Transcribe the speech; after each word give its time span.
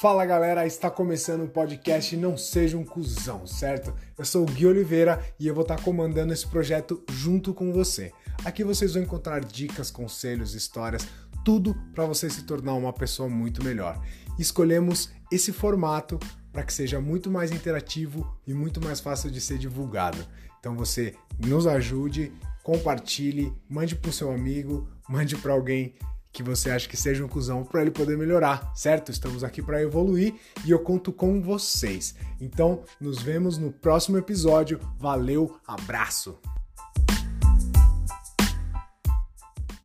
Fala 0.00 0.24
galera, 0.24 0.66
está 0.66 0.90
começando 0.90 1.42
o 1.42 1.48
podcast 1.48 2.16
Não 2.16 2.34
Seja 2.34 2.74
um 2.74 2.82
Cusão, 2.82 3.46
certo? 3.46 3.94
Eu 4.16 4.24
sou 4.24 4.44
o 4.44 4.46
Gui 4.46 4.66
Oliveira 4.66 5.22
e 5.38 5.46
eu 5.46 5.54
vou 5.54 5.60
estar 5.60 5.78
comandando 5.82 6.32
esse 6.32 6.46
projeto 6.46 7.04
junto 7.10 7.52
com 7.52 7.70
você. 7.70 8.10
Aqui 8.42 8.64
vocês 8.64 8.94
vão 8.94 9.02
encontrar 9.02 9.44
dicas, 9.44 9.90
conselhos, 9.90 10.54
histórias, 10.54 11.06
tudo 11.44 11.76
para 11.94 12.06
você 12.06 12.30
se 12.30 12.44
tornar 12.44 12.72
uma 12.76 12.94
pessoa 12.94 13.28
muito 13.28 13.62
melhor. 13.62 14.02
Escolhemos 14.38 15.10
esse 15.30 15.52
formato 15.52 16.18
para 16.50 16.62
que 16.62 16.72
seja 16.72 16.98
muito 16.98 17.30
mais 17.30 17.52
interativo 17.52 18.26
e 18.46 18.54
muito 18.54 18.82
mais 18.82 19.00
fácil 19.00 19.30
de 19.30 19.38
ser 19.38 19.58
divulgado. 19.58 20.26
Então 20.58 20.74
você 20.74 21.14
nos 21.38 21.66
ajude, 21.66 22.32
compartilhe, 22.62 23.52
mande 23.68 23.94
para 23.94 24.08
o 24.08 24.14
seu 24.14 24.32
amigo, 24.32 24.88
mande 25.06 25.36
para 25.36 25.52
alguém 25.52 25.94
que 26.32 26.42
você 26.42 26.70
acha 26.70 26.88
que 26.88 26.96
seja 26.96 27.24
um 27.24 27.28
cuzão 27.28 27.64
para 27.64 27.82
ele 27.82 27.90
poder 27.90 28.16
melhorar, 28.16 28.72
certo? 28.74 29.10
Estamos 29.10 29.42
aqui 29.42 29.62
para 29.62 29.82
evoluir 29.82 30.34
e 30.64 30.70
eu 30.70 30.78
conto 30.78 31.12
com 31.12 31.40
vocês. 31.40 32.14
Então, 32.40 32.82
nos 33.00 33.20
vemos 33.20 33.58
no 33.58 33.72
próximo 33.72 34.16
episódio. 34.18 34.80
Valeu, 34.98 35.58
abraço. 35.66 36.38